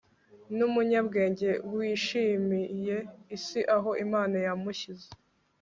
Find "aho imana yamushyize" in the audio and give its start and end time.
3.75-5.07